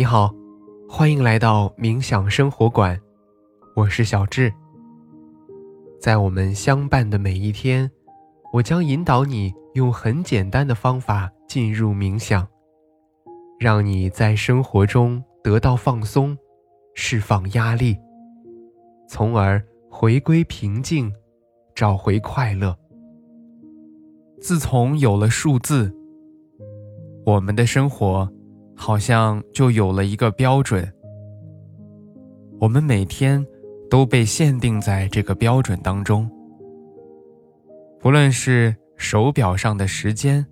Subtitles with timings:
[0.00, 0.34] 你好，
[0.88, 2.98] 欢迎来到冥想生活馆，
[3.76, 4.50] 我是小智。
[6.00, 7.90] 在我们相伴的每一天，
[8.50, 12.48] 我将引导你用很简单的方法进入冥想，
[13.58, 16.34] 让你在生活中得到放松，
[16.94, 17.94] 释放压力，
[19.06, 21.12] 从而回归平静，
[21.74, 22.74] 找回快乐。
[24.40, 25.94] 自从有了数字，
[27.26, 28.26] 我们的生活。
[28.82, 30.90] 好像就有了一个标准，
[32.58, 33.46] 我们每天
[33.90, 36.26] 都被限定在这个标准当中。
[38.00, 40.46] 不论是手表上的时间，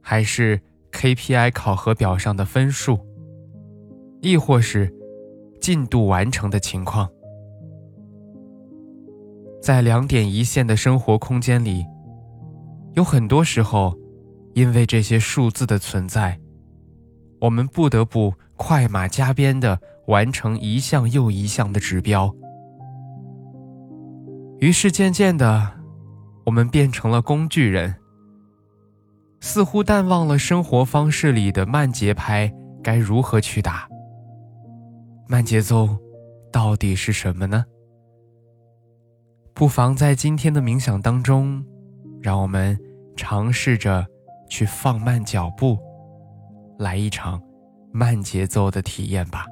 [0.00, 2.98] 还是 KPI 考核表上的分数，
[4.20, 4.92] 亦或是
[5.60, 7.08] 进度完成的情况，
[9.62, 11.86] 在两点一线的生活空间里，
[12.94, 13.96] 有很多时候，
[14.54, 16.36] 因为这些数字的存在。
[17.42, 22.32] 我们不得不快马加鞭地完成一项又一项的指标，
[24.60, 25.72] 于是渐渐的，
[26.46, 27.96] 我们变成了工具人，
[29.40, 33.88] 似乎淡忘了生活方式里的慢节拍该如何去打。
[35.26, 35.88] 慢节奏
[36.52, 37.64] 到底是什么呢？
[39.52, 41.64] 不妨在今天的冥想当中，
[42.20, 42.78] 让我们
[43.16, 44.06] 尝试着
[44.48, 45.76] 去放慢脚步。
[46.78, 47.40] 来一场
[47.92, 49.46] 慢节奏的体验吧。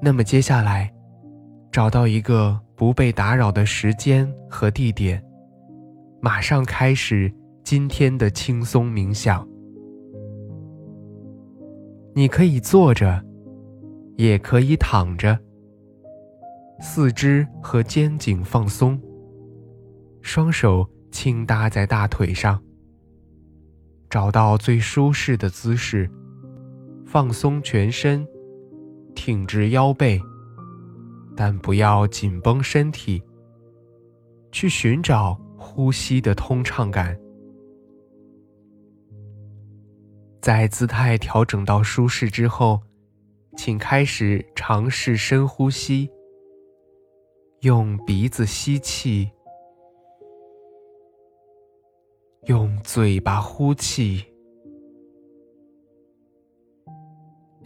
[0.00, 0.92] 那么接下来，
[1.72, 5.22] 找到一个不被打扰的时间和地点，
[6.20, 7.32] 马上开始
[7.64, 9.46] 今天的轻松冥想。
[12.14, 13.24] 你可以坐着，
[14.16, 15.38] 也可以躺着，
[16.80, 19.00] 四肢和肩颈放松，
[20.22, 22.60] 双手轻搭在大腿上，
[24.10, 26.10] 找到最舒适的姿势。
[27.10, 28.28] 放松全身，
[29.14, 30.20] 挺直腰背，
[31.34, 33.22] 但不要紧绷身体。
[34.52, 37.18] 去寻找呼吸的通畅感。
[40.42, 42.78] 在姿态调整到舒适之后，
[43.56, 46.10] 请开始尝试深呼吸。
[47.60, 49.30] 用鼻子吸气，
[52.44, 54.22] 用嘴巴呼气。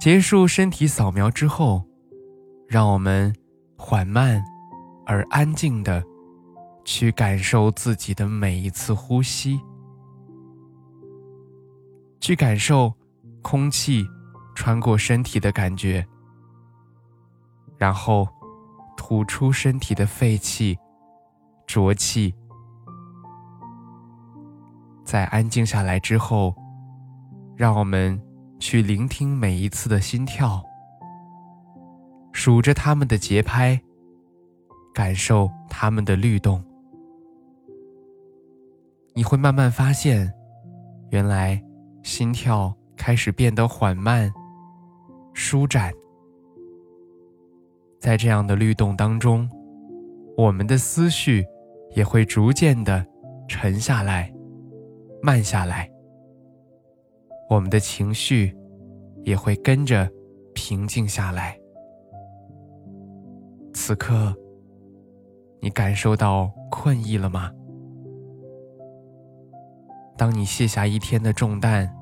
[0.00, 1.84] 结束身体扫描之后，
[2.66, 3.30] 让我们
[3.76, 4.42] 缓慢
[5.04, 6.02] 而安静的
[6.86, 9.60] 去感受自己的每一次呼吸，
[12.18, 12.92] 去感受
[13.42, 14.04] 空气。
[14.52, 16.06] 穿过身体的感觉，
[17.78, 18.28] 然后
[18.94, 20.76] 吐出身体的废气、
[21.66, 22.34] 浊气。
[25.02, 26.54] 在安静下来之后，
[27.56, 28.20] 让我们
[28.60, 30.62] 去聆听每一次的心跳，
[32.30, 33.80] 数着他们的节拍，
[34.94, 36.62] 感受他们的律动。
[39.14, 40.32] 你会慢慢发现，
[41.10, 41.60] 原来
[42.02, 44.30] 心跳开始变得缓慢。
[45.32, 45.90] 舒展，
[47.98, 49.48] 在这样的律动当中，
[50.36, 51.44] 我们的思绪
[51.94, 53.06] 也会逐渐的
[53.48, 54.30] 沉下来、
[55.22, 55.90] 慢下来，
[57.50, 58.56] 我们的情绪
[59.24, 60.10] 也会跟着
[60.54, 61.58] 平静下来。
[63.74, 64.34] 此刻，
[65.60, 67.50] 你感受到困意了吗？
[70.16, 71.92] 当你卸下一天的重担，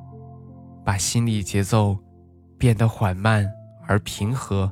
[0.84, 1.96] 把心理节奏。
[2.60, 3.48] 变得缓慢
[3.86, 4.68] 而平和，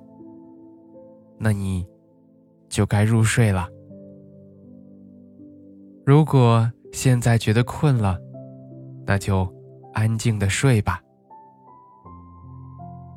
[1.38, 1.86] 那你
[2.68, 3.68] 就该入睡了。
[6.04, 8.18] 如果现在觉得困了，
[9.06, 9.46] 那就
[9.96, 11.00] 安静的睡吧。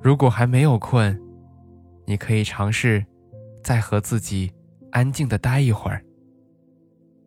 [0.01, 1.21] 如果还没有困，
[2.05, 3.05] 你可以尝试
[3.61, 4.49] 再和自己
[4.91, 6.01] 安静的待一会儿，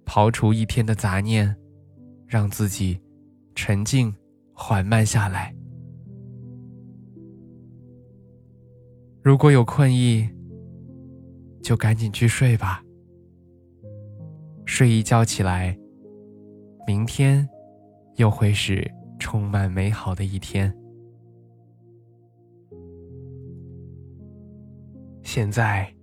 [0.07, 1.55] 刨除一天的杂念，
[2.27, 2.99] 让自己
[3.55, 4.13] 沉静
[4.55, 5.55] 缓慢下来。
[9.23, 10.27] 如果有困意，
[11.63, 12.83] 就赶紧去睡吧。
[14.65, 15.79] 睡一觉起来，
[16.87, 17.47] 明天
[18.17, 18.91] 又会是
[19.23, 20.77] 充满美好的一天。
[25.23, 25.95] 现在，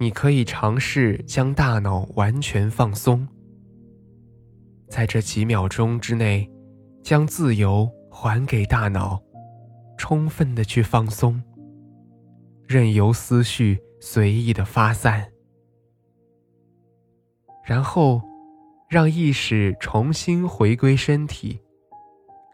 [0.00, 3.26] 你可以尝试将大脑完全放松，
[4.88, 6.50] 在这几秒钟之内，
[7.04, 9.22] 将自由还给大脑，
[9.96, 11.40] 充分的去放松。
[12.66, 15.32] 任由思绪随意的发散，
[17.64, 18.20] 然后
[18.88, 21.60] 让意识重新回归身体，